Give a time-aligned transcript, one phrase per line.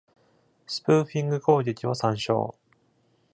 [0.65, 2.55] スプーフィング攻撃を参照。